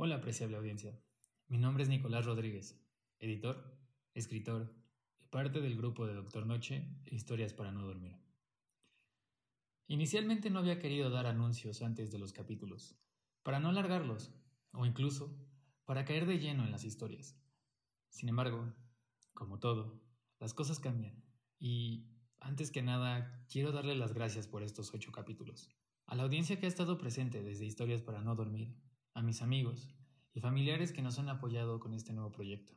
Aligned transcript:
Hola, 0.00 0.14
apreciable 0.14 0.56
audiencia. 0.56 0.96
Mi 1.48 1.58
nombre 1.58 1.82
es 1.82 1.88
Nicolás 1.88 2.24
Rodríguez, 2.24 2.80
editor, 3.18 3.76
escritor 4.14 4.72
y 5.18 5.26
parte 5.26 5.60
del 5.60 5.76
grupo 5.76 6.06
de 6.06 6.14
Doctor 6.14 6.46
Noche 6.46 7.02
Historias 7.06 7.52
para 7.52 7.72
no 7.72 7.82
dormir. 7.82 8.16
Inicialmente 9.88 10.50
no 10.50 10.60
había 10.60 10.78
querido 10.78 11.10
dar 11.10 11.26
anuncios 11.26 11.82
antes 11.82 12.12
de 12.12 12.18
los 12.20 12.32
capítulos, 12.32 12.96
para 13.42 13.58
no 13.58 13.70
alargarlos, 13.70 14.32
o 14.70 14.86
incluso 14.86 15.36
para 15.84 16.04
caer 16.04 16.26
de 16.26 16.38
lleno 16.38 16.62
en 16.62 16.70
las 16.70 16.84
historias. 16.84 17.36
Sin 18.08 18.28
embargo, 18.28 18.72
como 19.34 19.58
todo, 19.58 20.00
las 20.38 20.54
cosas 20.54 20.78
cambian, 20.78 21.24
y 21.58 22.06
antes 22.38 22.70
que 22.70 22.82
nada 22.82 23.44
quiero 23.50 23.72
darle 23.72 23.96
las 23.96 24.14
gracias 24.14 24.46
por 24.46 24.62
estos 24.62 24.94
ocho 24.94 25.10
capítulos. 25.10 25.68
A 26.06 26.14
la 26.14 26.22
audiencia 26.22 26.60
que 26.60 26.66
ha 26.66 26.68
estado 26.68 26.98
presente 26.98 27.42
desde 27.42 27.66
Historias 27.66 28.00
para 28.00 28.22
no 28.22 28.36
dormir, 28.36 28.76
a 29.18 29.22
mis 29.22 29.42
amigos 29.42 29.88
y 30.32 30.40
familiares 30.40 30.92
que 30.92 31.02
nos 31.02 31.18
han 31.18 31.28
apoyado 31.28 31.80
con 31.80 31.92
este 31.92 32.12
nuevo 32.12 32.30
proyecto. 32.30 32.72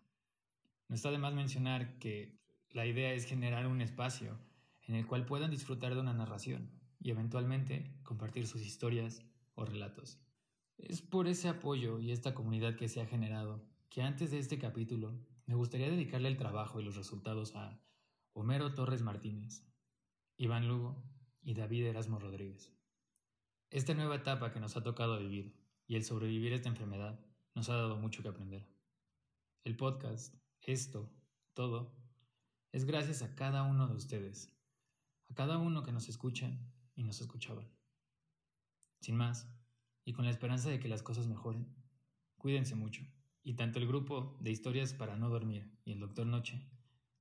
No 0.88 0.96
está 0.96 1.12
de 1.12 1.20
más 1.20 1.36
mencionar 1.36 2.00
que 2.00 2.42
la 2.72 2.88
idea 2.88 3.14
es 3.14 3.26
generar 3.26 3.68
un 3.68 3.80
espacio 3.80 4.40
en 4.88 4.96
el 4.96 5.06
cual 5.06 5.28
puedan 5.28 5.52
disfrutar 5.52 5.94
de 5.94 6.02
una 6.02 6.14
narración 6.14 6.72
y 7.00 7.12
eventualmente 7.12 7.96
compartir 8.04 8.48
sus 8.48 8.66
historias 8.66 9.24
o 9.54 9.66
relatos. 9.66 10.20
Es 10.78 11.04
por 11.04 11.28
ese 11.28 11.48
apoyo 11.48 12.00
y 12.00 12.12
esta 12.12 12.34
comunidad 12.34 12.76
que 12.76 12.90
se 12.90 13.02
ha 13.02 13.06
generado 13.06 13.64
que 13.90 14.02
antes 14.02 14.32
de 14.32 14.40
este 14.40 14.58
capítulo 14.58 15.14
me 15.46 15.54
gustaría 15.54 15.92
dedicarle 15.92 16.28
el 16.28 16.38
trabajo 16.38 16.80
y 16.80 16.84
los 16.84 16.96
resultados 16.96 17.56
a 17.56 17.80
Homero 18.34 18.74
Torres 18.74 19.04
Martínez, 19.04 19.64
Iván 20.38 20.68
Lugo 20.68 21.04
y 21.44 21.54
David 21.54 21.86
Erasmo 21.86 22.18
Rodríguez. 22.18 22.74
Esta 23.70 23.94
nueva 23.94 24.16
etapa 24.16 24.52
que 24.52 24.60
nos 24.60 24.76
ha 24.76 24.84
tocado 24.84 25.20
vivir 25.20 25.61
y 25.92 25.98
el 25.98 26.06
sobrevivir 26.06 26.54
a 26.54 26.56
esta 26.56 26.70
enfermedad 26.70 27.20
nos 27.54 27.68
ha 27.68 27.76
dado 27.76 27.98
mucho 27.98 28.24
que 28.24 28.30
aprender. 28.30 28.66
El 29.66 29.76
podcast, 29.76 30.34
esto, 30.62 31.12
todo, 31.54 31.94
es 32.72 32.86
gracias 32.86 33.22
a 33.24 33.36
cada 33.36 33.64
uno 33.64 33.90
de 33.90 33.96
ustedes, 33.96 34.56
a 35.30 35.34
cada 35.34 35.58
uno 35.58 35.84
que 35.84 35.92
nos 35.92 36.08
escuchan 36.08 36.72
y 36.96 37.04
nos 37.04 37.20
escuchaban. 37.20 37.70
Sin 39.02 39.18
más, 39.18 39.50
y 40.06 40.14
con 40.14 40.24
la 40.24 40.32
esperanza 40.32 40.70
de 40.70 40.80
que 40.80 40.88
las 40.88 41.04
cosas 41.04 41.28
mejoren, 41.28 41.68
cuídense 42.38 42.76
mucho. 42.76 43.06
Y 43.44 43.56
tanto 43.56 43.78
el 43.78 43.86
grupo 43.86 44.38
de 44.40 44.52
historias 44.52 44.94
para 44.94 45.18
no 45.18 45.28
dormir 45.28 45.78
y 45.84 45.92
el 45.92 46.00
doctor 46.00 46.26
Noche 46.26 46.72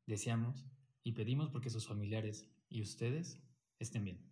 deseamos 0.06 0.64
y 1.02 1.10
pedimos 1.10 1.48
porque 1.48 1.70
sus 1.70 1.88
familiares 1.88 2.48
y 2.68 2.82
ustedes 2.82 3.42
estén 3.80 4.05
bien. 4.05 4.30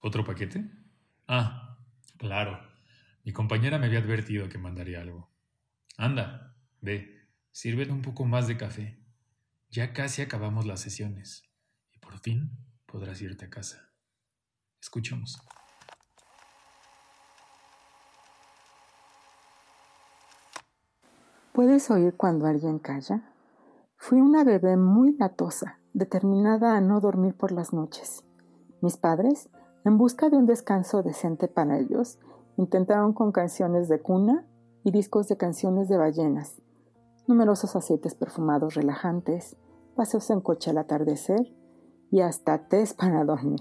¿Otro 0.00 0.24
paquete? 0.24 0.64
Ah, 1.28 1.78
claro. 2.16 2.58
Mi 3.24 3.32
compañera 3.32 3.78
me 3.78 3.86
había 3.86 3.98
advertido 3.98 4.48
que 4.48 4.56
mandaría 4.56 5.00
algo. 5.00 5.30
Anda, 5.98 6.56
ve, 6.80 7.28
sírvete 7.52 7.92
un 7.92 8.00
poco 8.00 8.24
más 8.24 8.48
de 8.48 8.56
café. 8.56 8.98
Ya 9.68 9.92
casi 9.92 10.22
acabamos 10.22 10.66
las 10.66 10.80
sesiones 10.80 11.42
y 11.92 11.98
por 11.98 12.18
fin 12.18 12.50
podrás 12.86 13.20
irte 13.20 13.44
a 13.44 13.50
casa. 13.50 13.92
Escuchamos. 14.80 15.38
¿Puedes 21.52 21.90
oír 21.90 22.14
cuando 22.16 22.46
alguien 22.46 22.78
calla? 22.78 23.34
Fui 23.96 24.18
una 24.20 24.44
bebé 24.44 24.78
muy 24.78 25.14
latosa, 25.18 25.78
determinada 25.92 26.74
a 26.74 26.80
no 26.80 27.00
dormir 27.00 27.34
por 27.34 27.52
las 27.52 27.74
noches. 27.74 28.24
Mis 28.80 28.96
padres 28.96 29.50
en 29.84 29.96
busca 29.96 30.28
de 30.28 30.36
un 30.36 30.46
descanso 30.46 31.02
decente 31.02 31.48
para 31.48 31.78
ellos, 31.78 32.18
intentaron 32.56 33.12
con 33.12 33.32
canciones 33.32 33.88
de 33.88 34.00
cuna 34.00 34.46
y 34.84 34.90
discos 34.90 35.28
de 35.28 35.36
canciones 35.36 35.88
de 35.88 35.96
ballenas, 35.96 36.60
numerosos 37.26 37.76
aceites 37.76 38.14
perfumados 38.14 38.74
relajantes, 38.74 39.56
paseos 39.96 40.28
en 40.30 40.40
coche 40.40 40.70
al 40.70 40.78
atardecer 40.78 41.54
y 42.10 42.20
hasta 42.20 42.68
tés 42.68 42.92
para 42.94 43.24
dormir. 43.24 43.60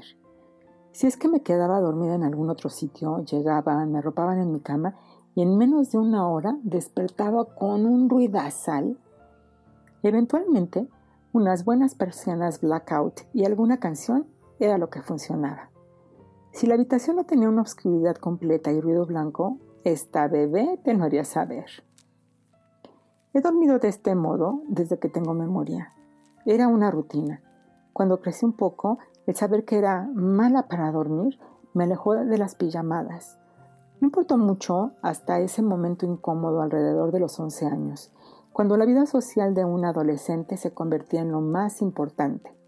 Si 0.91 1.07
es 1.07 1.17
que 1.17 1.29
me 1.29 1.41
quedaba 1.43 1.79
dormida 1.79 2.15
en 2.15 2.23
algún 2.23 2.49
otro 2.49 2.69
sitio, 2.69 3.23
llegaban, 3.23 3.91
me 3.91 3.99
arropaban 3.99 4.39
en 4.39 4.51
mi 4.51 4.59
cama 4.59 4.95
y 5.35 5.41
en 5.41 5.57
menos 5.57 5.91
de 5.91 5.99
una 5.99 6.27
hora 6.27 6.57
despertaba 6.63 7.45
con 7.55 7.85
un 7.85 8.09
ruidazal. 8.09 8.97
Eventualmente, 10.03 10.89
unas 11.31 11.63
buenas 11.63 11.95
persianas 11.95 12.59
blackout 12.59 13.21
y 13.33 13.45
alguna 13.45 13.79
canción 13.79 14.27
era 14.59 14.77
lo 14.77 14.89
que 14.89 15.01
funcionaba. 15.01 15.68
Si 16.51 16.67
la 16.67 16.73
habitación 16.73 17.15
no 17.15 17.25
tenía 17.25 17.49
una 17.49 17.61
oscuridad 17.61 18.15
completa 18.15 18.71
y 18.71 18.81
ruido 18.81 19.05
blanco, 19.05 19.57
esta 19.83 20.27
bebé 20.27 20.79
te 20.83 20.93
lo 20.93 21.03
haría 21.03 21.23
saber. 21.23 21.65
He 23.33 23.41
dormido 23.41 23.79
de 23.79 23.87
este 23.87 24.15
modo 24.15 24.63
desde 24.67 24.97
que 24.97 25.09
tengo 25.09 25.33
memoria. 25.33 25.93
Era 26.45 26.67
una 26.67 26.91
rutina. 26.91 27.41
Cuando 27.93 28.19
crecí 28.21 28.45
un 28.45 28.53
poco, 28.53 28.97
el 29.27 29.35
saber 29.35 29.65
que 29.65 29.77
era 29.77 30.09
mala 30.13 30.67
para 30.67 30.91
dormir 30.91 31.39
me 31.73 31.83
alejó 31.83 32.15
de 32.15 32.37
las 32.37 32.55
pijamadas. 32.55 33.37
No 34.01 34.07
importó 34.07 34.37
mucho 34.37 34.93
hasta 35.01 35.39
ese 35.39 35.61
momento 35.61 36.05
incómodo 36.05 36.61
alrededor 36.61 37.11
de 37.11 37.19
los 37.19 37.39
11 37.39 37.67
años, 37.67 38.11
cuando 38.51 38.77
la 38.77 38.85
vida 38.85 39.05
social 39.05 39.53
de 39.53 39.65
un 39.65 39.85
adolescente 39.85 40.57
se 40.57 40.73
convertía 40.73 41.21
en 41.21 41.31
lo 41.31 41.41
más 41.41 41.81
importante. 41.81 42.58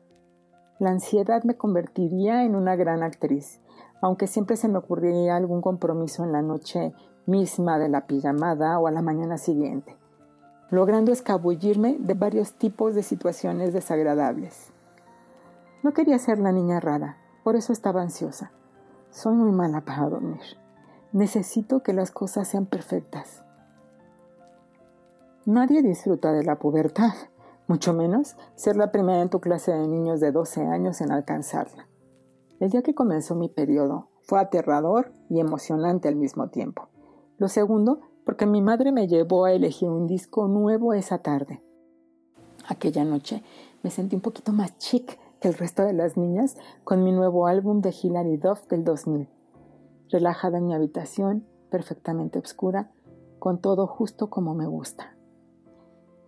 La 0.82 0.90
ansiedad 0.90 1.44
me 1.44 1.56
convertiría 1.56 2.44
en 2.44 2.58
una 2.58 2.76
gran 2.76 3.04
actriz 3.04 3.62
aunque 4.02 4.28
siempre 4.28 4.58
se 4.58 4.68
me 4.68 4.80
ocurriría 4.80 5.36
algún 5.36 5.62
compromiso 5.62 6.24
en 6.24 6.32
la 6.32 6.42
noche 6.42 6.94
misma 7.28 7.78
de 7.78 7.88
la 7.88 8.08
pijamada 8.08 8.80
o 8.80 8.88
a 8.88 8.92
la 8.92 9.04
mañana 9.04 9.38
siguiente, 9.38 9.96
logrando 10.72 11.12
escabullirme 11.12 11.98
de 12.00 12.16
varios 12.16 12.54
tipos 12.56 12.96
de 12.96 13.04
situaciones 13.04 13.74
desagradables. 13.74 14.74
No 15.84 15.94
quería 15.94 16.18
ser 16.18 16.40
la 16.40 16.52
niña 16.52 16.80
rara, 16.80 17.18
por 17.44 17.56
eso 17.56 17.72
estaba 17.74 18.02
ansiosa. 18.02 18.52
Soy 19.12 19.36
muy 19.36 19.52
mala 19.52 19.82
para 19.82 20.10
dormir. 20.10 20.42
Necesito 21.12 21.84
que 21.84 21.94
las 21.94 22.12
cosas 22.12 22.48
sean 22.48 22.66
perfectas. 22.66 23.44
Nadie 25.46 25.82
disfruta 25.82 26.32
de 26.32 26.44
la 26.44 26.58
pubertad, 26.58 27.14
mucho 27.72 27.94
menos 27.94 28.36
ser 28.56 28.76
la 28.76 28.92
primera 28.92 29.22
en 29.22 29.30
tu 29.30 29.40
clase 29.40 29.72
de 29.72 29.88
niños 29.88 30.20
de 30.20 30.34
12 30.34 30.66
años 30.66 31.00
en 31.00 31.10
alcanzarla. 31.10 31.88
El 32.60 32.70
día 32.70 32.82
que 32.82 32.94
comenzó 32.94 33.34
mi 33.34 33.48
periodo 33.48 34.10
fue 34.24 34.42
aterrador 34.42 35.14
y 35.30 35.40
emocionante 35.40 36.10
al 36.10 36.18
mismo 36.18 36.50
tiempo. 36.50 36.90
Lo 37.38 37.48
segundo, 37.48 38.02
porque 38.26 38.46
mi 38.46 38.62
madre 38.62 38.92
me 38.92 39.08
llevó 39.08 39.46
a 39.46 39.54
elegir 39.54 39.88
un 39.88 40.06
disco 40.06 40.50
nuevo 40.50 40.92
esa 40.92 41.20
tarde. 41.20 41.64
Aquella 42.68 43.06
noche 43.06 43.42
me 43.84 43.90
sentí 43.90 44.18
un 44.18 44.22
poquito 44.22 44.52
más 44.52 44.78
chic 44.78 45.18
que 45.40 45.48
el 45.48 45.54
resto 45.54 45.84
de 45.84 45.94
las 45.94 46.18
niñas 46.18 46.58
con 46.84 47.06
mi 47.06 47.14
nuevo 47.14 47.48
álbum 47.48 47.80
de 47.80 47.96
Hilary 47.96 48.36
Duff 48.36 48.68
del 48.68 48.84
2000. 48.84 49.30
Relajada 50.10 50.58
en 50.58 50.68
mi 50.68 50.74
habitación, 50.74 51.48
perfectamente 51.70 52.38
oscura, 52.38 52.92
con 53.40 53.62
todo 53.62 53.88
justo 53.88 54.30
como 54.30 54.56
me 54.56 54.68
gusta. 54.68 55.16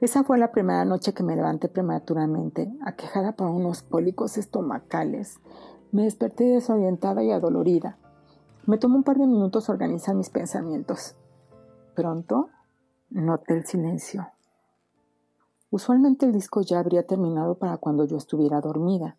Esa 0.04 0.26
fue 0.26 0.38
la 0.38 0.52
primera 0.52 0.84
noche 0.84 1.14
que 1.14 1.24
me 1.24 1.34
levanté 1.34 1.70
prematuramente, 1.70 2.70
aquejada 2.86 3.38
por 3.38 3.48
unos 3.48 3.84
cólicos 3.84 4.38
estomacales, 4.38 5.40
me 5.94 6.04
desperté 6.04 6.44
desorientada 6.44 7.24
y 7.24 7.32
adolorida. 7.32 7.98
Me 8.66 8.78
tomó 8.78 8.98
un 8.98 9.04
par 9.04 9.18
de 9.18 9.28
minutos 9.28 9.70
organizar 9.70 10.14
mis 10.14 10.30
pensamientos. 10.30 11.16
Pronto 11.96 12.50
noté 13.12 13.54
el 13.54 13.66
silencio. 13.66 14.28
Usualmente 15.72 16.26
el 16.26 16.34
disco 16.34 16.60
ya 16.60 16.80
habría 16.80 17.08
terminado 17.08 17.56
para 17.56 17.78
cuando 17.78 18.04
yo 18.04 18.18
estuviera 18.18 18.60
dormida, 18.60 19.16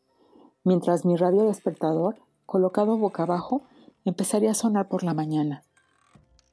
mientras 0.64 1.06
mi 1.06 1.16
radio 1.16 1.44
despertador, 1.44 2.16
colocado 2.44 2.98
boca 2.98 3.22
abajo, 3.22 3.62
empezaría 4.04 4.50
a 4.50 4.54
sonar 4.54 4.88
por 4.88 5.02
la 5.02 5.14
mañana. 5.14 5.64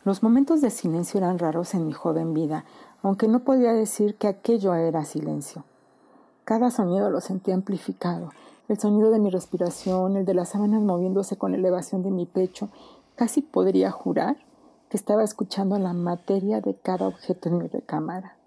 Los 0.03 0.24
momentos 0.24 0.62
de 0.62 0.71
silencio 0.71 1.19
eran 1.19 1.38
raros 1.38 1.75
en 1.75 1.86
mi 1.86 1.94
joven 1.94 2.33
vida, 2.33 2.65
aunque 3.03 3.27
no 3.27 3.44
podía 3.44 3.71
decir 3.71 4.15
que 4.15 4.27
aquello 4.27 4.74
era 4.74 5.06
silencio. 5.06 5.63
Cada 6.44 6.71
sonido 6.71 7.12
lo 7.12 7.21
sentía 7.21 7.53
amplificado, 7.53 8.31
el 8.68 8.80
sonido 8.80 9.12
de 9.12 9.19
mi 9.19 9.30
respiración, 9.30 10.18
el 10.18 10.25
de 10.25 10.33
las 10.33 10.50
sábanas 10.50 10.81
moviéndose 10.81 11.38
con 11.38 11.53
elevación 11.53 12.01
de 12.01 12.09
mi 12.09 12.25
pecho. 12.25 12.69
Casi 13.15 13.44
podría 13.44 13.92
jurar 13.92 14.38
que 14.89 14.98
estaba 14.98 15.24
escuchando 15.24 15.77
la 15.77 15.94
materia 15.94 16.62
de 16.62 16.75
cada 16.75 17.07
objeto 17.07 17.50
en 17.50 17.59
mi 17.59 17.68
recámara. 17.68 18.38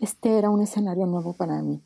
Este 0.00 0.36
era 0.36 0.50
un 0.50 0.62
escenario 0.62 1.06
nuevo 1.06 1.34
para 1.34 1.62
mí, 1.62 1.80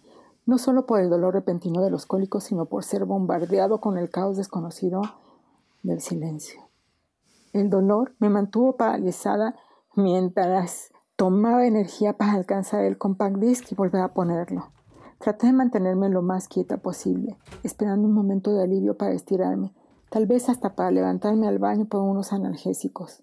no 0.46 0.56
solo 0.56 0.86
por 0.86 1.00
el 1.00 1.10
dolor 1.10 1.34
repentino 1.34 1.82
de 1.82 1.90
los 1.90 2.06
cólicos, 2.06 2.44
sino 2.44 2.64
por 2.64 2.82
ser 2.82 3.04
bombardeado 3.04 3.78
con 3.82 3.98
el 3.98 4.08
caos 4.08 4.38
desconocido 4.38 5.02
del 5.82 6.00
silencio. 6.00 6.71
El 7.52 7.68
dolor 7.68 8.14
me 8.18 8.30
mantuvo 8.30 8.76
paralizada 8.76 9.56
mientras 9.94 10.90
tomaba 11.16 11.66
energía 11.66 12.16
para 12.16 12.32
alcanzar 12.32 12.84
el 12.84 12.96
compact 12.96 13.36
disc 13.36 13.70
y 13.70 13.74
volver 13.74 14.00
a 14.00 14.14
ponerlo. 14.14 14.72
Traté 15.18 15.48
de 15.48 15.52
mantenerme 15.52 16.08
lo 16.08 16.22
más 16.22 16.48
quieta 16.48 16.78
posible, 16.78 17.38
esperando 17.62 18.08
un 18.08 18.14
momento 18.14 18.52
de 18.52 18.64
alivio 18.64 18.96
para 18.96 19.12
estirarme, 19.12 19.72
tal 20.10 20.26
vez 20.26 20.48
hasta 20.48 20.74
para 20.74 20.90
levantarme 20.90 21.46
al 21.46 21.58
baño 21.58 21.84
por 21.84 22.00
unos 22.00 22.32
analgésicos. 22.32 23.22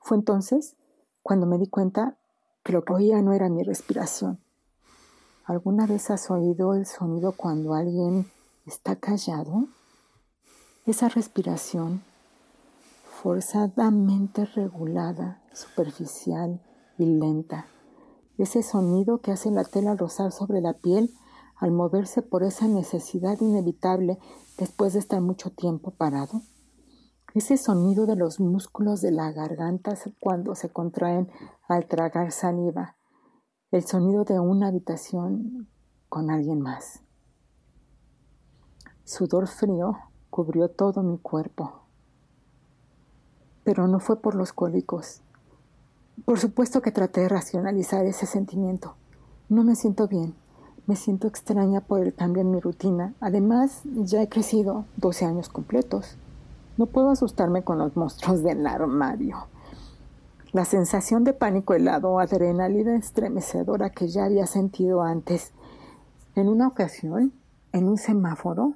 Fue 0.00 0.16
entonces 0.16 0.76
cuando 1.22 1.46
me 1.46 1.58
di 1.58 1.66
cuenta 1.66 2.16
que 2.62 2.72
lo 2.72 2.84
que 2.84 2.92
oía 2.94 3.20
no 3.20 3.32
era 3.32 3.48
mi 3.48 3.64
respiración. 3.64 4.38
¿Alguna 5.44 5.86
vez 5.86 6.10
has 6.10 6.30
oído 6.30 6.74
el 6.74 6.86
sonido 6.86 7.32
cuando 7.32 7.74
alguien 7.74 8.30
está 8.64 8.96
callado? 8.96 9.66
Esa 10.86 11.08
respiración, 11.08 12.02
forzadamente 13.26 14.44
regulada, 14.44 15.42
superficial 15.52 16.62
y 16.96 17.06
lenta. 17.06 17.66
Ese 18.38 18.62
sonido 18.62 19.18
que 19.20 19.32
hace 19.32 19.50
la 19.50 19.64
tela 19.64 19.96
rozar 19.96 20.30
sobre 20.30 20.60
la 20.60 20.74
piel 20.74 21.12
al 21.56 21.72
moverse 21.72 22.22
por 22.22 22.44
esa 22.44 22.68
necesidad 22.68 23.40
inevitable 23.40 24.20
después 24.58 24.92
de 24.92 25.00
estar 25.00 25.20
mucho 25.20 25.50
tiempo 25.50 25.90
parado. 25.90 26.42
Ese 27.34 27.56
sonido 27.56 28.06
de 28.06 28.14
los 28.14 28.38
músculos 28.38 29.00
de 29.00 29.10
la 29.10 29.32
garganta 29.32 29.94
cuando 30.20 30.54
se 30.54 30.68
contraen 30.68 31.28
al 31.66 31.88
tragar 31.88 32.30
saliva. 32.30 32.94
El 33.72 33.84
sonido 33.84 34.22
de 34.22 34.38
una 34.38 34.68
habitación 34.68 35.68
con 36.08 36.30
alguien 36.30 36.60
más. 36.60 37.02
Sudor 39.02 39.48
frío 39.48 39.96
cubrió 40.30 40.68
todo 40.70 41.02
mi 41.02 41.18
cuerpo. 41.18 41.85
Pero 43.66 43.88
no 43.88 43.98
fue 43.98 44.20
por 44.20 44.36
los 44.36 44.52
cólicos. 44.52 45.22
Por 46.24 46.38
supuesto 46.38 46.80
que 46.82 46.92
traté 46.92 47.22
de 47.22 47.28
racionalizar 47.28 48.06
ese 48.06 48.24
sentimiento. 48.24 48.94
No 49.48 49.64
me 49.64 49.74
siento 49.74 50.06
bien. 50.06 50.34
Me 50.86 50.94
siento 50.94 51.26
extraña 51.26 51.80
por 51.80 52.00
el 52.00 52.14
cambio 52.14 52.42
en 52.42 52.52
mi 52.52 52.60
rutina. 52.60 53.12
Además, 53.20 53.80
ya 53.84 54.22
he 54.22 54.28
crecido 54.28 54.84
12 54.98 55.24
años 55.24 55.48
completos. 55.48 56.16
No 56.76 56.86
puedo 56.86 57.10
asustarme 57.10 57.64
con 57.64 57.78
los 57.78 57.96
monstruos 57.96 58.44
del 58.44 58.64
armario. 58.68 59.48
La 60.52 60.64
sensación 60.64 61.24
de 61.24 61.32
pánico 61.32 61.74
helado, 61.74 62.20
adrenalina 62.20 62.94
estremecedora 62.94 63.90
que 63.90 64.06
ya 64.06 64.26
había 64.26 64.46
sentido 64.46 65.02
antes. 65.02 65.50
En 66.36 66.48
una 66.48 66.68
ocasión, 66.68 67.32
en 67.72 67.88
un 67.88 67.98
semáforo, 67.98 68.74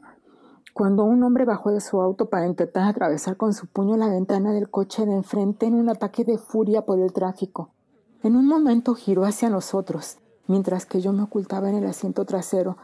cuando 0.73 1.05
un 1.05 1.23
hombre 1.23 1.45
bajó 1.45 1.71
de 1.71 1.81
su 1.81 2.01
auto 2.01 2.29
para 2.31 2.47
intentar 2.47 2.89
atravesar 2.89 3.37
con 3.37 3.53
su 3.53 3.67
puño 3.67 3.97
la 3.97 4.09
ventana 4.09 4.53
del 4.53 4.71
coche 4.71 5.05
de 5.05 5.13
enfrente 5.13 5.67
en 5.67 5.75
un 5.75 5.89
ataque 5.89 6.25
de 6.25 6.39
furia 6.39 6.87
por 6.87 6.99
el 7.01 7.13
tráfico. 7.13 7.71
En 8.23 8.37
un 8.37 8.47
momento 8.47 8.95
giró 8.95 9.25
hacia 9.25 9.51
nosotros, 9.51 10.19
mientras 10.47 10.87
que 10.87 11.01
yo 11.01 11.13
me 11.13 11.23
ocultaba 11.23 11.71
en 11.71 11.77
el 11.77 11.87
asiento 11.87 12.25
trasero. 12.25 12.77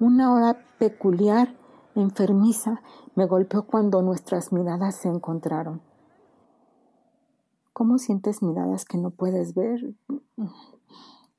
Una 0.00 0.32
hora 0.32 0.58
peculiar 0.78 1.54
enfermiza 1.94 2.80
me 3.14 3.26
golpeó 3.26 3.64
cuando 3.64 4.02
nuestras 4.02 4.52
miradas 4.52 4.94
se 4.94 5.08
encontraron. 5.08 5.80
¿Cómo 7.72 7.98
sientes 7.98 8.42
miradas 8.42 8.84
que 8.84 8.98
no 8.98 9.10
puedes 9.10 9.54
ver? 9.54 9.94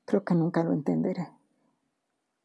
Creo 0.04 0.24
que 0.24 0.34
nunca 0.34 0.62
lo 0.62 0.72
entenderé. 0.72 1.28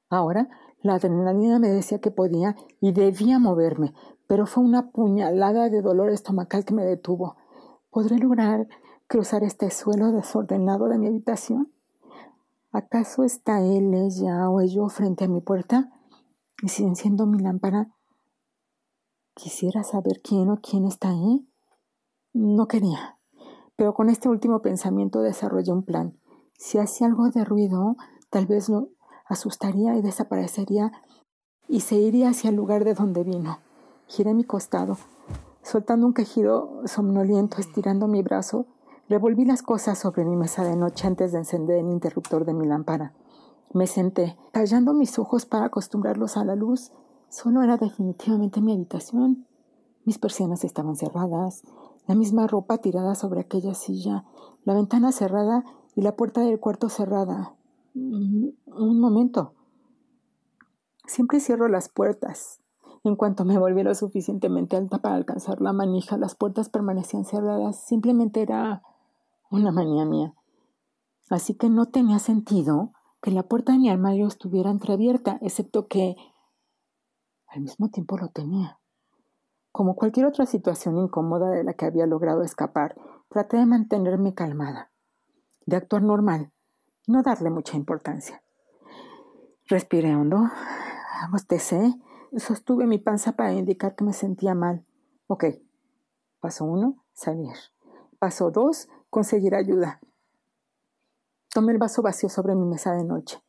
Ahora, 0.09 0.49
la 0.81 0.95
adrenalina 0.95 1.59
me 1.59 1.69
decía 1.69 1.99
que 1.99 2.11
podía 2.11 2.55
y 2.79 2.91
debía 2.91 3.39
moverme, 3.39 3.93
pero 4.27 4.45
fue 4.45 4.63
una 4.63 4.91
puñalada 4.91 5.69
de 5.69 5.81
dolor 5.81 6.09
estomacal 6.09 6.65
que 6.65 6.73
me 6.73 6.85
detuvo. 6.85 7.35
¿Podré 7.89 8.17
lograr 8.17 8.67
cruzar 9.07 9.43
este 9.43 9.71
suelo 9.71 10.11
desordenado 10.11 10.87
de 10.87 10.97
mi 10.97 11.07
habitación? 11.07 11.71
¿Acaso 12.71 13.23
está 13.23 13.61
él, 13.61 13.93
ella 13.93 14.49
o 14.49 14.61
yo 14.61 14.89
frente 14.89 15.25
a 15.25 15.27
mi 15.27 15.41
puerta? 15.41 15.91
Y 16.61 16.69
si 16.69 16.83
enciendo 16.83 17.25
mi 17.25 17.39
lámpara, 17.39 17.89
Quisiera 19.35 19.83
saber 19.83 20.21
quién 20.23 20.49
o 20.49 20.61
quién 20.61 20.85
está 20.85 21.09
ahí. 21.09 21.45
No 22.31 22.69
quería, 22.69 23.19
pero 23.75 23.93
con 23.93 24.09
este 24.09 24.29
último 24.29 24.61
pensamiento 24.61 25.19
desarrollé 25.19 25.73
un 25.73 25.83
plan. 25.83 26.17
Si 26.57 26.77
hacía 26.77 27.07
algo 27.07 27.29
de 27.29 27.43
ruido, 27.43 27.97
tal 28.29 28.45
vez 28.45 28.69
lo 28.69 28.91
asustaría 29.25 29.95
y 29.95 30.01
desaparecería 30.01 30.91
y 31.67 31.81
se 31.81 31.95
iría 31.95 32.29
hacia 32.29 32.49
el 32.49 32.55
lugar 32.55 32.83
de 32.83 32.93
donde 32.93 33.23
vino. 33.23 33.59
Giré 34.07 34.33
mi 34.33 34.43
costado, 34.43 34.97
soltando 35.63 36.05
un 36.05 36.13
quejido 36.13 36.81
somnoliento, 36.85 37.57
estirando 37.57 38.07
mi 38.07 38.21
brazo, 38.21 38.67
revolví 39.09 39.45
las 39.45 39.63
cosas 39.63 39.97
sobre 39.97 40.25
mi 40.25 40.35
mesa 40.35 40.63
de 40.63 40.75
noche 40.75 41.07
antes 41.07 41.31
de 41.31 41.39
encender 41.39 41.79
el 41.79 41.89
interruptor 41.89 42.45
de 42.45 42.53
mi 42.53 42.65
lámpara. 42.65 43.13
Me 43.73 43.87
senté, 43.87 44.37
callando 44.51 44.93
mis 44.93 45.17
ojos 45.19 45.45
para 45.45 45.65
acostumbrarlos 45.65 46.37
a 46.37 46.45
la 46.45 46.55
luz 46.55 46.91
Solo 47.35 47.63
era 47.63 47.75
definitivamente 47.75 48.61
mi 48.61 48.71
habitación. 48.71 49.45
Mis 50.05 50.19
persianas 50.19 50.63
estaban 50.63 50.95
cerradas, 50.95 51.63
la 52.07 52.15
misma 52.15 52.47
ropa 52.47 52.77
tirada 52.77 53.13
sobre 53.13 53.41
aquella 53.41 53.73
silla, 53.73 54.23
la 54.63 54.73
ventana 54.73 55.11
cerrada 55.11 55.65
y 55.95 56.01
la 56.01 56.15
puerta 56.15 56.39
del 56.39 56.61
cuarto 56.61 56.87
cerrada. 56.87 57.53
Un 57.95 58.99
momento. 58.99 59.53
Siempre 61.07 61.39
cierro 61.39 61.69
las 61.69 61.87
puertas. 61.87 62.59
En 63.05 63.15
cuanto 63.15 63.45
me 63.45 63.57
volví 63.57 63.83
lo 63.83 63.95
suficientemente 63.95 64.75
alta 64.75 64.97
para 64.97 65.15
alcanzar 65.15 65.61
la 65.61 65.71
manija, 65.71 66.17
las 66.17 66.35
puertas 66.35 66.69
permanecían 66.69 67.23
cerradas. 67.23 67.79
Simplemente 67.85 68.41
era 68.41 68.83
una 69.49 69.71
manía 69.71 70.05
mía. 70.05 70.33
Así 71.29 71.55
que 71.55 71.69
no 71.69 71.85
tenía 71.85 72.19
sentido 72.19 72.91
que 73.21 73.31
la 73.31 73.43
puerta 73.43 73.71
de 73.71 73.79
mi 73.79 73.89
armario 73.89 74.27
estuviera 74.27 74.71
entreabierta, 74.71 75.39
excepto 75.41 75.87
que 75.87 76.15
al 77.47 77.61
mismo 77.61 77.89
tiempo 77.89 78.17
lo 78.17 78.27
tenía. 78.29 78.79
Como 79.71 79.95
cualquier 79.95 80.25
otra 80.25 80.45
situación 80.45 80.97
incómoda 80.97 81.49
de 81.49 81.63
la 81.63 81.73
que 81.73 81.85
había 81.85 82.05
logrado 82.05 82.43
escapar, 82.43 82.95
traté 83.29 83.57
de 83.57 83.65
mantenerme 83.65 84.33
calmada, 84.33 84.91
de 85.65 85.75
actuar 85.75 86.03
normal, 86.03 86.51
no 87.07 87.23
darle 87.23 87.49
mucha 87.49 87.77
importancia. 87.77 88.41
Respiré 89.67 90.15
hondo, 90.15 90.49
bostecé, 91.31 91.95
sostuve 92.37 92.85
mi 92.85 92.97
panza 92.97 93.33
para 93.33 93.53
indicar 93.53 93.95
que 93.95 94.03
me 94.03 94.13
sentía 94.13 94.53
mal. 94.55 94.85
Ok. 95.27 95.45
Paso 96.39 96.65
uno, 96.65 97.03
salir. 97.13 97.55
Paso 98.19 98.51
dos, 98.51 98.87
conseguir 99.09 99.55
ayuda. 99.55 99.99
Tomé 101.53 101.71
el 101.71 101.77
vaso 101.77 102.01
vacío 102.01 102.29
sobre 102.29 102.53
mi 102.53 102.65
mesa 102.65 102.93
de 102.93 103.03
noche. 103.03 103.41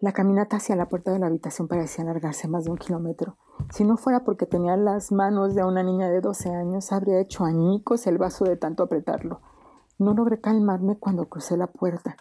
La 0.00 0.12
caminata 0.12 0.56
hacia 0.56 0.76
la 0.76 0.88
puerta 0.88 1.12
de 1.12 1.18
la 1.18 1.28
habitación 1.28 1.68
parecía 1.68 2.04
alargarse 2.04 2.48
más 2.48 2.64
de 2.64 2.70
un 2.70 2.76
kilómetro. 2.76 3.38
Si 3.72 3.84
no 3.84 3.96
fuera 3.96 4.24
porque 4.24 4.44
tenía 4.44 4.76
las 4.76 5.12
manos 5.12 5.54
de 5.54 5.64
una 5.64 5.82
niña 5.82 6.10
de 6.10 6.20
12 6.20 6.50
años, 6.50 6.92
habría 6.92 7.20
hecho 7.20 7.44
añicos 7.44 8.06
el 8.06 8.18
vaso 8.18 8.44
de 8.44 8.56
tanto 8.56 8.82
apretarlo. 8.82 9.40
No 9.98 10.12
logré 10.12 10.40
calmarme 10.40 10.98
cuando 10.98 11.28
crucé 11.28 11.56
la 11.56 11.68
puerta. 11.68 12.16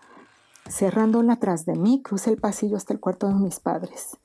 Cerrándola 0.69 1.33
atrás 1.33 1.65
de 1.65 1.75
mí, 1.75 2.01
crucé 2.01 2.31
el 2.31 2.39
pasillo 2.39 2.77
hasta 2.77 2.93
el 2.93 2.99
cuarto 2.99 3.27
de 3.27 3.35
mis 3.35 3.59
padres. 3.59 4.17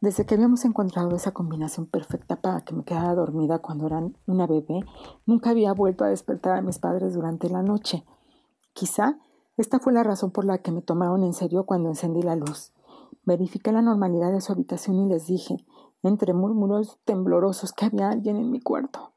Desde 0.00 0.26
que 0.26 0.34
habíamos 0.34 0.66
encontrado 0.66 1.16
esa 1.16 1.32
combinación 1.32 1.86
perfecta 1.86 2.36
para 2.36 2.60
que 2.60 2.74
me 2.74 2.84
quedara 2.84 3.14
dormida 3.14 3.60
cuando 3.60 3.86
era 3.86 4.02
una 4.26 4.46
bebé, 4.46 4.84
nunca 5.24 5.50
había 5.50 5.72
vuelto 5.72 6.04
a 6.04 6.08
despertar 6.08 6.58
a 6.58 6.62
mis 6.62 6.78
padres 6.78 7.14
durante 7.14 7.48
la 7.48 7.62
noche. 7.62 8.04
Quizá 8.74 9.18
esta 9.56 9.78
fue 9.78 9.94
la 9.94 10.02
razón 10.02 10.30
por 10.30 10.44
la 10.44 10.58
que 10.58 10.72
me 10.72 10.82
tomaron 10.82 11.22
en 11.22 11.32
serio 11.32 11.64
cuando 11.64 11.88
encendí 11.88 12.22
la 12.22 12.36
luz. 12.36 12.72
Verifiqué 13.24 13.72
la 13.72 13.80
normalidad 13.80 14.32
de 14.32 14.42
su 14.42 14.52
habitación 14.52 15.00
y 15.00 15.08
les 15.08 15.26
dije, 15.26 15.64
entre 16.02 16.34
murmuros 16.34 16.98
temblorosos, 17.06 17.72
que 17.72 17.86
había 17.86 18.10
alguien 18.10 18.36
en 18.36 18.50
mi 18.50 18.60
cuarto. 18.60 19.13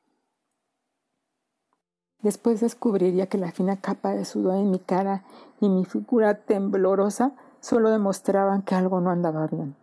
Después 2.23 2.61
descubriría 2.61 3.27
que 3.27 3.37
la 3.37 3.51
fina 3.51 3.77
capa 3.77 4.11
de 4.11 4.25
sudor 4.25 4.55
en 4.55 4.71
mi 4.71 4.79
cara 4.79 5.23
y 5.61 5.69
mi 5.69 5.85
figura 5.85 6.33
temblorosa 6.33 7.33
solo 7.59 7.91
demostraban 7.91 8.63
que 8.63 8.73
algo 8.73 9.01
no 9.01 9.11
andaba 9.11 9.45
bien. 9.47 9.75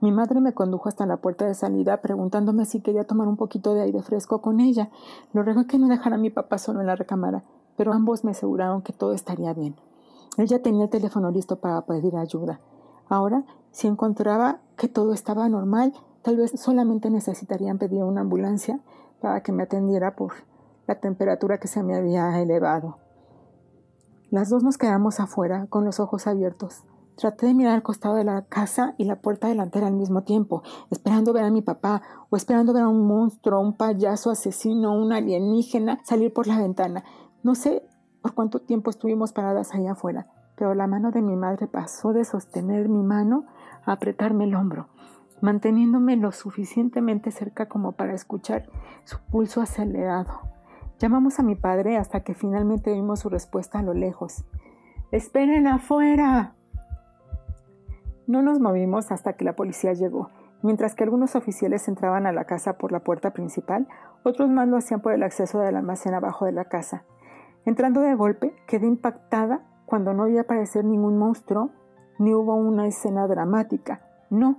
Mi 0.00 0.12
madre 0.12 0.40
me 0.40 0.52
condujo 0.52 0.88
hasta 0.88 1.06
la 1.06 1.16
puerta 1.16 1.46
de 1.46 1.54
salida 1.54 2.00
preguntándome 2.00 2.64
si 2.64 2.80
quería 2.80 3.04
tomar 3.04 3.26
un 3.26 3.36
poquito 3.36 3.74
de 3.74 3.82
aire 3.82 4.02
fresco 4.02 4.40
con 4.40 4.60
ella. 4.60 4.90
Lo 5.32 5.42
ruego 5.42 5.66
que 5.66 5.78
no 5.78 5.88
dejara 5.88 6.16
a 6.16 6.18
mi 6.18 6.30
papá 6.30 6.58
solo 6.58 6.80
en 6.80 6.86
la 6.86 6.94
recámara, 6.94 7.42
pero 7.76 7.92
ambos 7.92 8.22
me 8.22 8.30
aseguraron 8.30 8.82
que 8.82 8.92
todo 8.92 9.12
estaría 9.12 9.52
bien. 9.52 9.74
Ella 10.36 10.62
tenía 10.62 10.84
el 10.84 10.90
teléfono 10.90 11.30
listo 11.30 11.56
para 11.56 11.80
pedir 11.82 12.16
ayuda. 12.16 12.60
Ahora, 13.08 13.44
si 13.72 13.88
encontraba 13.88 14.58
que 14.76 14.88
todo 14.88 15.12
estaba 15.12 15.48
normal, 15.48 15.92
tal 16.22 16.36
vez 16.36 16.52
solamente 16.60 17.10
necesitarían 17.10 17.78
pedir 17.78 18.04
una 18.04 18.20
ambulancia 18.20 18.80
para 19.20 19.42
que 19.42 19.52
me 19.52 19.64
atendiera 19.64 20.14
por 20.16 20.32
la 20.86 21.00
temperatura 21.00 21.58
que 21.58 21.68
se 21.68 21.82
me 21.82 21.96
había 21.96 22.40
elevado. 22.40 22.96
Las 24.30 24.50
dos 24.50 24.64
nos 24.64 24.78
quedamos 24.78 25.20
afuera, 25.20 25.66
con 25.68 25.84
los 25.84 26.00
ojos 26.00 26.26
abiertos. 26.26 26.82
Traté 27.16 27.46
de 27.46 27.54
mirar 27.54 27.74
al 27.74 27.84
costado 27.84 28.16
de 28.16 28.24
la 28.24 28.42
casa 28.42 28.94
y 28.98 29.04
la 29.04 29.20
puerta 29.20 29.46
delantera 29.46 29.86
al 29.86 29.94
mismo 29.94 30.24
tiempo, 30.24 30.64
esperando 30.90 31.32
ver 31.32 31.44
a 31.44 31.50
mi 31.50 31.62
papá 31.62 32.02
o 32.30 32.36
esperando 32.36 32.72
ver 32.72 32.82
a 32.82 32.88
un 32.88 33.06
monstruo, 33.06 33.60
un 33.60 33.76
payaso 33.76 34.30
asesino, 34.30 34.92
un 34.92 35.12
alienígena 35.12 36.00
salir 36.02 36.32
por 36.32 36.48
la 36.48 36.58
ventana. 36.58 37.04
No 37.44 37.54
sé 37.54 37.86
por 38.22 38.34
cuánto 38.34 38.58
tiempo 38.58 38.90
estuvimos 38.90 39.32
paradas 39.32 39.72
allá 39.74 39.92
afuera, 39.92 40.26
pero 40.56 40.74
la 40.74 40.88
mano 40.88 41.12
de 41.12 41.22
mi 41.22 41.36
madre 41.36 41.68
pasó 41.68 42.12
de 42.12 42.24
sostener 42.24 42.88
mi 42.88 43.04
mano 43.04 43.44
a 43.84 43.92
apretarme 43.92 44.44
el 44.44 44.56
hombro, 44.56 44.88
manteniéndome 45.40 46.16
lo 46.16 46.32
suficientemente 46.32 47.30
cerca 47.30 47.68
como 47.68 47.92
para 47.92 48.14
escuchar 48.14 48.68
su 49.04 49.18
pulso 49.30 49.60
acelerado. 49.60 50.53
Llamamos 50.98 51.38
a 51.38 51.42
mi 51.42 51.54
padre 51.54 51.96
hasta 51.96 52.20
que 52.20 52.34
finalmente 52.34 52.92
oímos 52.92 53.20
su 53.20 53.28
respuesta 53.28 53.78
a 53.80 53.82
lo 53.82 53.94
lejos. 53.94 54.44
¡Esperen 55.10 55.66
afuera! 55.66 56.54
No 58.26 58.42
nos 58.42 58.60
movimos 58.60 59.12
hasta 59.12 59.34
que 59.34 59.44
la 59.44 59.54
policía 59.54 59.92
llegó. 59.92 60.30
Mientras 60.62 60.94
que 60.94 61.04
algunos 61.04 61.36
oficiales 61.36 61.88
entraban 61.88 62.26
a 62.26 62.32
la 62.32 62.44
casa 62.44 62.78
por 62.78 62.90
la 62.90 63.00
puerta 63.00 63.32
principal, 63.32 63.86
otros 64.22 64.48
más 64.48 64.66
lo 64.66 64.78
hacían 64.78 65.00
por 65.00 65.12
el 65.12 65.22
acceso 65.22 65.58
del 65.58 65.76
almacén 65.76 66.14
abajo 66.14 66.46
de 66.46 66.52
la 66.52 66.64
casa. 66.64 67.04
Entrando 67.66 68.00
de 68.00 68.14
golpe, 68.14 68.54
quedé 68.66 68.86
impactada 68.86 69.60
cuando 69.84 70.14
no 70.14 70.24
vi 70.24 70.38
aparecer 70.38 70.84
ningún 70.84 71.18
monstruo, 71.18 71.70
ni 72.18 72.32
hubo 72.32 72.54
una 72.54 72.86
escena 72.86 73.26
dramática. 73.26 74.00
No, 74.30 74.58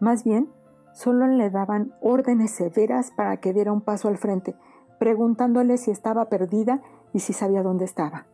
más 0.00 0.24
bien, 0.24 0.50
solo 0.92 1.26
le 1.26 1.48
daban 1.48 1.94
órdenes 2.02 2.50
severas 2.50 3.10
para 3.10 3.38
que 3.38 3.52
diera 3.52 3.72
un 3.72 3.80
paso 3.80 4.08
al 4.08 4.18
frente, 4.18 4.54
preguntándole 5.02 5.78
si 5.78 5.90
estaba 5.90 6.28
perdida 6.28 6.80
y 7.12 7.18
si 7.18 7.32
sabía 7.32 7.64
dónde 7.64 7.84
estaba. 7.84 8.26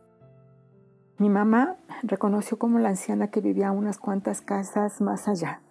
Mi 1.17 1.31
mamá 1.31 1.77
reconoció 2.03 2.59
como 2.59 2.79
la 2.79 2.91
anciana 2.91 3.31
que 3.31 3.41
vivía 3.41 3.73
unas 3.73 3.97
cuantas 3.97 4.43
casas 4.43 5.01
más 5.01 5.29
allá. 5.29 5.63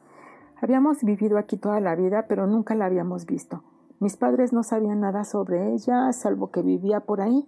Habíamos 0.59 1.03
vivido 1.03 1.37
aquí 1.37 1.55
toda 1.55 1.79
la 1.81 1.93
vida, 1.93 2.25
pero 2.27 2.47
nunca 2.47 2.73
la 2.73 2.85
habíamos 2.85 3.27
visto. 3.27 3.61
Mis 3.99 4.17
padres 4.17 4.53
no 4.53 4.63
sabían 4.63 5.01
nada 5.01 5.23
sobre 5.23 5.71
ella, 5.71 6.11
salvo 6.13 6.49
que 6.49 6.63
vivía 6.63 7.01
por 7.01 7.21
ahí. 7.21 7.47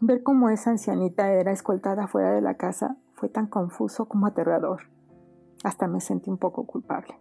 Ver 0.00 0.24
cómo 0.24 0.50
esa 0.50 0.70
ancianita 0.70 1.32
era 1.32 1.52
escoltada 1.52 2.08
fuera 2.08 2.32
de 2.32 2.40
la 2.40 2.54
casa 2.54 2.96
fue 3.14 3.28
tan 3.28 3.46
confuso 3.46 4.08
como 4.08 4.26
aterrador. 4.26 4.90
Hasta 5.62 5.86
me 5.86 6.00
sentí 6.00 6.30
un 6.30 6.38
poco 6.38 6.66
culpable, 6.66 7.14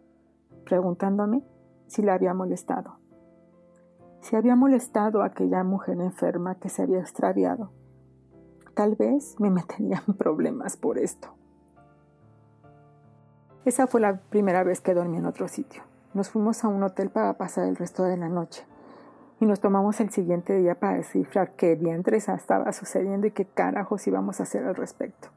preguntándome 0.66 1.44
si 1.86 2.02
la 2.02 2.16
había 2.16 2.34
molestado. 2.34 2.98
Si 4.28 4.36
había 4.36 4.58
molestado 4.58 5.22
a 5.22 5.28
aquella 5.28 5.64
mujer 5.64 6.02
enferma 6.02 6.56
que 6.56 6.68
se 6.68 6.82
había 6.82 7.00
extraviado 7.00 7.72
Tal 8.76 8.96
vez 8.96 9.40
me 9.40 9.50
metería 9.50 10.04
en 10.06 10.16
problemas 10.16 10.76
por 10.76 10.98
esto. 10.98 11.30
Esa 13.64 13.88
fue 13.88 14.02
la 14.02 14.20
primera 14.20 14.66
vez 14.66 14.82
que 14.82 14.94
dormí 14.94 15.16
en 15.16 15.28
otro 15.28 15.48
sitio. 15.48 15.82
Nos 16.14 16.30
fuimos 16.30 16.66
a 16.66 16.68
un 16.68 16.84
hotel 16.84 17.10
para 17.10 17.38
pasar 17.38 17.70
el 17.70 17.78
resto 17.78 18.04
de 18.04 18.18
la 18.18 18.28
noche 18.28 18.66
y 19.40 19.46
nos 19.46 19.62
tomamos 19.62 20.02
el 20.02 20.10
siguiente 20.10 20.58
día 20.58 20.76
para 20.76 20.98
descifrar 20.98 21.56
qué 21.56 21.78
dientes 21.78 22.28
estaba 22.28 22.74
sucediendo 22.74 23.28
y 23.28 23.32
qué 23.32 23.46
carajos 23.46 24.08
íbamos 24.08 24.42
a 24.42 24.44
hacer 24.44 24.66
al 24.66 24.76
respecto. 24.76 25.30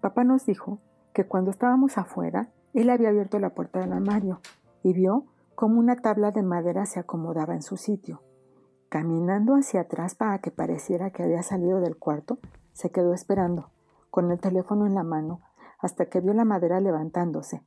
Papá 0.00 0.24
nos 0.24 0.46
dijo 0.46 0.78
que 1.12 1.26
cuando 1.26 1.50
estábamos 1.50 1.98
afuera, 1.98 2.48
él 2.72 2.88
había 2.88 3.10
abierto 3.10 3.38
la 3.38 3.50
puerta 3.50 3.80
del 3.80 3.92
armario 3.92 4.40
y 4.82 4.94
vio 4.94 5.26
cómo 5.56 5.80
una 5.80 5.96
tabla 5.96 6.30
de 6.30 6.42
madera 6.42 6.86
se 6.86 7.00
acomodaba 7.00 7.54
en 7.54 7.62
su 7.62 7.76
sitio. 7.76 8.22
Caminando 8.90 9.54
hacia 9.54 9.80
atrás 9.80 10.14
para 10.14 10.38
que 10.40 10.50
pareciera 10.50 11.10
que 11.10 11.22
había 11.24 11.42
salido 11.42 11.80
del 11.80 11.96
cuarto, 11.96 12.38
se 12.72 12.90
quedó 12.90 13.14
esperando, 13.14 13.70
con 14.10 14.30
el 14.30 14.38
teléfono 14.38 14.86
en 14.86 14.94
la 14.94 15.02
mano, 15.02 15.40
hasta 15.78 16.06
que 16.06 16.20
vio 16.20 16.34
la 16.34 16.44
madera 16.44 16.80
levantándose. 16.80 17.62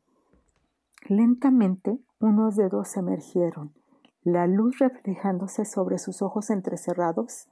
Lentamente 1.08 2.00
unos 2.19 2.55
dedos 2.55 2.96
emergieron, 2.96 3.74
la 4.22 4.46
luz 4.46 4.77
reflejándose 4.79 5.65
sobre 5.65 5.98
sus 5.98 6.22
ojos 6.22 6.51
entrecerrados. 6.51 7.50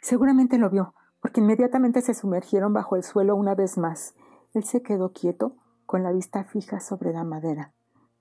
Seguramente 0.00 0.56
lo 0.58 0.70
vio, 0.70 0.94
porque 1.20 1.40
inmediatamente 1.40 2.00
se 2.00 2.14
sumergieron 2.14 2.72
bajo 2.72 2.94
el 2.94 3.02
suelo 3.02 3.34
una 3.34 3.54
vez 3.54 3.76
más. 3.76 4.14
Él 4.54 4.64
se 4.64 4.82
quedó 4.82 5.12
quieto, 5.12 5.56
con 5.84 6.02
la 6.02 6.12
vista 6.12 6.44
fija 6.44 6.80
sobre 6.80 7.12
la 7.12 7.24
madera, 7.24 7.74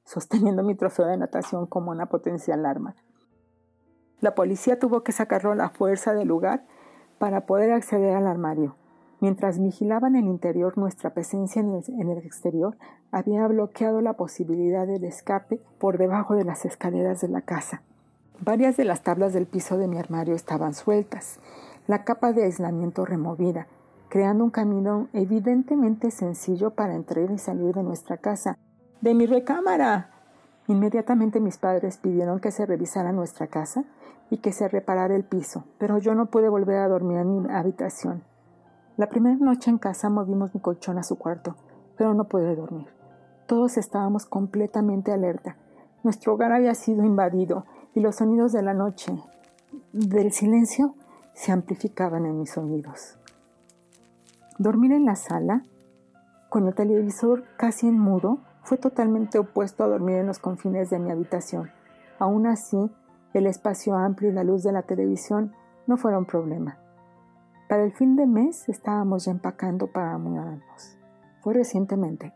sosteniendo 0.07 0.63
mi 0.63 0.73
trofeo 0.73 1.05
de 1.05 1.17
natación 1.17 1.67
como 1.67 1.91
una 1.91 2.07
potencial 2.07 2.65
arma. 2.65 2.95
La 4.21 4.33
policía 4.33 4.79
tuvo 4.79 5.03
que 5.03 5.11
sacarlo 5.11 5.51
a 5.51 5.55
la 5.55 5.69
fuerza 5.69 6.13
del 6.13 6.29
lugar 6.29 6.63
para 7.19 7.45
poder 7.45 7.71
acceder 7.73 8.15
al 8.15 8.25
armario. 8.25 8.75
Mientras 9.19 9.59
vigilaban 9.59 10.15
el 10.15 10.25
interior, 10.25 10.77
nuestra 10.77 11.13
presencia 11.13 11.59
en 11.59 12.09
el, 12.09 12.17
exterior 12.19 12.77
había 13.11 13.47
bloqueado 13.47 13.99
la 14.01 14.13
posibilidad 14.13 14.87
del 14.87 15.03
escape 15.03 15.59
por 15.77 15.97
debajo 15.97 16.35
de 16.35 16.45
las 16.45 16.65
escaleras 16.65 17.21
de 17.21 17.27
la 17.27 17.41
casa. 17.41 17.81
Varias 18.39 18.77
de 18.77 18.85
las 18.85 19.01
tablas 19.01 19.33
del 19.33 19.45
piso 19.45 19.77
de 19.77 19.87
mi 19.87 19.97
armario 19.97 20.35
estaban 20.35 20.73
sueltas, 20.73 21.39
la 21.87 22.03
capa 22.03 22.31
de 22.31 22.43
aislamiento 22.43 23.05
removida, 23.05 23.67
creando 24.09 24.43
un 24.43 24.51
camino 24.51 25.09
evidentemente 25.13 26.11
sencillo 26.11 26.71
para 26.71 26.95
entrar 26.95 27.29
y 27.31 27.39
salir 27.39 27.73
de 27.73 27.83
nuestra 27.83 28.17
casa. 28.17 28.57
¡De 29.01 29.13
mi 29.13 29.25
recámara! 29.25 30.09
Inmediatamente 30.67 31.39
mis 31.39 31.57
padres 31.57 31.97
pidieron 31.97 32.39
que 32.39 32.51
se 32.51 32.65
revisara 32.65 33.11
nuestra 33.11 33.47
casa 33.47 33.83
y 34.29 34.37
que 34.37 34.51
se 34.51 34.67
reparara 34.67 35.15
el 35.15 35.23
piso, 35.23 35.63
pero 35.77 35.97
yo 35.97 36.15
no 36.15 36.25
pude 36.25 36.49
volver 36.49 36.77
a 36.77 36.87
dormir 36.87 37.19
en 37.19 37.43
mi 37.43 37.49
habitación. 37.51 38.23
La 38.97 39.07
primera 39.07 39.35
noche 39.35 39.69
en 39.69 39.77
casa 39.77 40.09
movimos 40.09 40.53
mi 40.53 40.59
colchón 40.59 40.97
a 40.97 41.03
su 41.03 41.17
cuarto, 41.17 41.55
pero 41.95 42.13
no 42.13 42.25
pude 42.25 42.55
dormir. 42.55 42.87
Todos 43.45 43.77
estábamos 43.77 44.25
completamente 44.25 45.13
alerta. 45.13 45.55
Nuestro 46.03 46.33
hogar 46.33 46.51
había 46.51 46.73
sido 46.73 47.05
invadido 47.05 47.65
y 47.93 47.99
los 47.99 48.15
sonidos 48.15 48.51
de 48.51 48.63
la 48.63 48.73
noche, 48.73 49.13
del 49.93 50.31
silencio, 50.31 50.95
se 51.33 51.51
amplificaban 51.51 52.25
en 52.25 52.39
mis 52.39 52.57
oídos. 52.57 53.17
Dormir 54.57 54.91
en 54.91 55.05
la 55.05 55.15
sala, 55.15 55.63
con 56.49 56.67
el 56.67 56.73
televisor 56.73 57.43
casi 57.57 57.87
en 57.87 57.99
mudo, 57.99 58.39
fue 58.67 58.77
totalmente 58.77 59.39
opuesto 59.39 59.85
a 59.85 59.87
dormir 59.87 60.17
en 60.17 60.27
los 60.27 60.39
confines 60.39 60.89
de 60.89 60.99
mi 60.99 61.09
habitación. 61.09 61.71
Aún 62.19 62.45
así, 62.47 62.91
el 63.33 63.47
espacio 63.47 63.95
amplio 63.95 64.29
y 64.29 64.33
la 64.33 64.43
luz 64.43 64.61
de 64.61 64.73
la 64.73 64.81
televisión 64.81 65.53
no 65.87 65.95
fueron 65.95 66.25
problema. 66.25 66.77
Para 67.69 67.85
el 67.85 67.93
fin 67.93 68.17
de 68.17 68.27
mes 68.27 68.67
estábamos 68.67 69.23
ya 69.23 69.31
empacando 69.31 69.87
para 69.87 70.17
mudarnos. 70.17 70.97
Fue 71.39 71.53
recientemente 71.53 72.33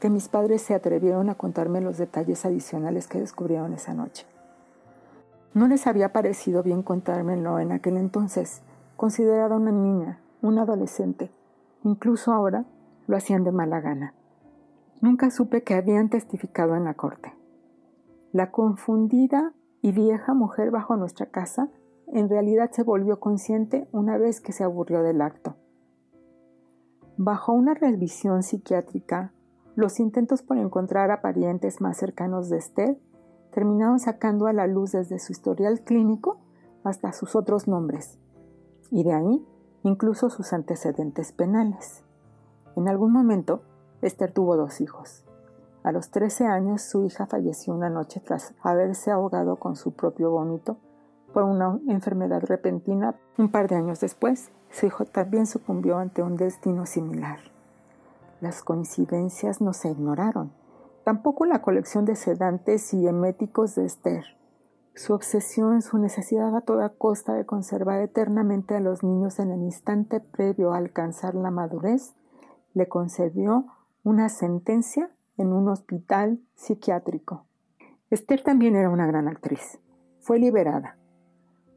que 0.00 0.08
mis 0.08 0.30
padres 0.30 0.62
se 0.62 0.74
atrevieron 0.74 1.28
a 1.28 1.34
contarme 1.34 1.82
los 1.82 1.98
detalles 1.98 2.46
adicionales 2.46 3.06
que 3.06 3.20
descubrieron 3.20 3.74
esa 3.74 3.92
noche. 3.92 4.26
No 5.52 5.68
les 5.68 5.86
había 5.86 6.14
parecido 6.14 6.62
bien 6.62 6.82
contármelo 6.82 7.58
en 7.58 7.72
aquel 7.72 7.98
entonces, 7.98 8.62
considerada 8.96 9.56
una 9.56 9.72
niña, 9.72 10.18
una 10.40 10.62
adolescente. 10.62 11.30
Incluso 11.84 12.32
ahora 12.32 12.64
lo 13.06 13.18
hacían 13.18 13.44
de 13.44 13.52
mala 13.52 13.82
gana. 13.82 14.14
Nunca 15.00 15.30
supe 15.30 15.62
que 15.62 15.74
habían 15.74 16.08
testificado 16.08 16.74
en 16.76 16.84
la 16.84 16.94
corte. 16.94 17.34
La 18.32 18.50
confundida 18.50 19.52
y 19.80 19.92
vieja 19.92 20.34
mujer 20.34 20.70
bajo 20.70 20.96
nuestra 20.96 21.26
casa 21.26 21.70
en 22.08 22.28
realidad 22.28 22.70
se 22.72 22.82
volvió 22.82 23.20
consciente 23.20 23.86
una 23.92 24.18
vez 24.18 24.40
que 24.40 24.52
se 24.52 24.64
aburrió 24.64 25.02
del 25.02 25.20
acto. 25.20 25.56
Bajo 27.16 27.52
una 27.52 27.74
revisión 27.74 28.42
psiquiátrica, 28.42 29.32
los 29.76 30.00
intentos 30.00 30.42
por 30.42 30.58
encontrar 30.58 31.10
a 31.10 31.20
parientes 31.20 31.80
más 31.80 31.96
cercanos 31.96 32.48
de 32.48 32.58
Esther 32.58 32.98
terminaron 33.52 33.98
sacando 33.98 34.46
a 34.46 34.52
la 34.52 34.66
luz 34.66 34.92
desde 34.92 35.18
su 35.18 35.32
historial 35.32 35.80
clínico 35.80 36.38
hasta 36.84 37.12
sus 37.12 37.36
otros 37.36 37.68
nombres, 37.68 38.18
y 38.90 39.04
de 39.04 39.12
ahí 39.12 39.46
incluso 39.82 40.30
sus 40.30 40.52
antecedentes 40.52 41.32
penales. 41.32 42.04
En 42.76 42.88
algún 42.88 43.12
momento, 43.12 43.62
Esther 44.02 44.32
tuvo 44.32 44.56
dos 44.56 44.80
hijos. 44.80 45.24
A 45.82 45.92
los 45.92 46.10
13 46.10 46.46
años 46.46 46.82
su 46.82 47.04
hija 47.04 47.26
falleció 47.26 47.74
una 47.74 47.90
noche 47.90 48.20
tras 48.20 48.54
haberse 48.62 49.10
ahogado 49.10 49.56
con 49.56 49.76
su 49.76 49.92
propio 49.92 50.30
vómito 50.30 50.76
por 51.32 51.44
una 51.44 51.78
enfermedad 51.88 52.42
repentina. 52.42 53.14
Un 53.38 53.50
par 53.50 53.68
de 53.68 53.76
años 53.76 54.00
después, 54.00 54.50
su 54.70 54.86
hijo 54.86 55.04
también 55.04 55.46
sucumbió 55.46 55.98
ante 55.98 56.22
un 56.22 56.36
destino 56.36 56.86
similar. 56.86 57.38
Las 58.40 58.62
coincidencias 58.62 59.60
no 59.60 59.72
se 59.72 59.88
ignoraron, 59.88 60.52
tampoco 61.04 61.44
la 61.44 61.62
colección 61.62 62.04
de 62.04 62.16
sedantes 62.16 62.92
y 62.94 63.06
eméticos 63.08 63.74
de 63.74 63.84
Esther. 63.84 64.24
Su 64.94 65.14
obsesión, 65.14 65.80
su 65.80 65.98
necesidad 65.98 66.54
a 66.56 66.60
toda 66.60 66.88
costa 66.88 67.32
de 67.34 67.46
conservar 67.46 68.00
eternamente 68.00 68.74
a 68.74 68.80
los 68.80 69.02
niños 69.02 69.38
en 69.38 69.50
el 69.50 69.62
instante 69.62 70.20
previo 70.20 70.72
a 70.72 70.76
alcanzar 70.76 71.34
la 71.34 71.50
madurez, 71.50 72.14
le 72.74 72.88
concedió 72.88 73.66
una 74.08 74.30
sentencia 74.30 75.10
en 75.36 75.52
un 75.52 75.68
hospital 75.68 76.40
psiquiátrico. 76.54 77.44
Esther 78.08 78.42
también 78.42 78.74
era 78.74 78.88
una 78.88 79.06
gran 79.06 79.28
actriz. 79.28 79.80
Fue 80.20 80.38
liberada. 80.38 80.96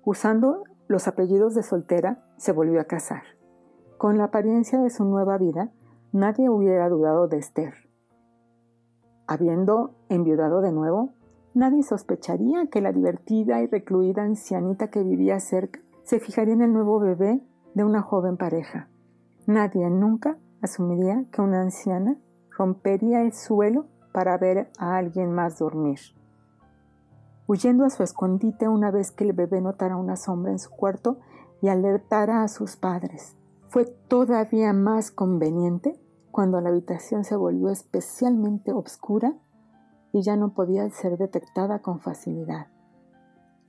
Usando 0.05 0.63
los 0.87 1.09
apellidos 1.09 1.55
de 1.55 1.63
soltera, 1.63 2.23
se 2.37 2.53
volvió 2.53 2.79
a 2.79 2.85
casar. 2.85 3.23
Con 3.97 4.17
la 4.17 4.23
apariencia 4.23 4.79
de 4.79 4.89
su 4.89 5.03
nueva 5.03 5.37
vida, 5.37 5.73
nadie 6.13 6.49
hubiera 6.49 6.87
dudado 6.87 7.27
de 7.27 7.37
Esther. 7.37 7.73
Habiendo 9.27 9.93
enviudado 10.07 10.61
de 10.61 10.71
nuevo, 10.71 11.09
nadie 11.53 11.83
sospecharía 11.83 12.67
que 12.67 12.79
la 12.79 12.93
divertida 12.93 13.61
y 13.61 13.67
recluida 13.67 14.23
ancianita 14.23 14.89
que 14.89 15.03
vivía 15.03 15.37
cerca 15.41 15.81
se 16.03 16.21
fijaría 16.21 16.53
en 16.53 16.61
el 16.61 16.71
nuevo 16.71 16.97
bebé 16.97 17.41
de 17.73 17.83
una 17.83 18.01
joven 18.01 18.37
pareja. 18.37 18.87
Nadie 19.47 19.89
nunca 19.89 20.37
asumiría 20.61 21.25
que 21.31 21.41
una 21.41 21.61
anciana 21.61 22.17
rompería 22.57 23.21
el 23.21 23.33
suelo 23.33 23.85
para 24.13 24.37
ver 24.37 24.71
a 24.77 24.97
alguien 24.97 25.31
más 25.31 25.57
dormir. 25.59 25.99
Huyendo 27.47 27.85
a 27.85 27.89
su 27.89 28.03
escondite 28.03 28.67
una 28.67 28.91
vez 28.91 29.11
que 29.11 29.23
el 29.23 29.33
bebé 29.33 29.61
notara 29.61 29.97
una 29.97 30.15
sombra 30.15 30.51
en 30.51 30.59
su 30.59 30.69
cuarto 30.69 31.19
y 31.61 31.67
alertara 31.67 32.43
a 32.43 32.47
sus 32.47 32.75
padres. 32.75 33.35
Fue 33.67 33.85
todavía 33.85 34.73
más 34.73 35.11
conveniente 35.11 35.99
cuando 36.31 36.61
la 36.61 36.69
habitación 36.69 37.23
se 37.23 37.35
volvió 37.35 37.69
especialmente 37.69 38.71
oscura 38.71 39.33
y 40.13 40.21
ya 40.21 40.35
no 40.35 40.53
podía 40.53 40.89
ser 40.89 41.17
detectada 41.17 41.79
con 41.79 41.99
facilidad. 41.99 42.67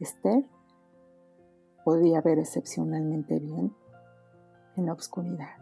Esther 0.00 0.44
podía 1.84 2.20
ver 2.20 2.38
excepcionalmente 2.38 3.38
bien 3.38 3.72
en 4.76 4.86
la 4.86 4.92
oscuridad. 4.92 5.61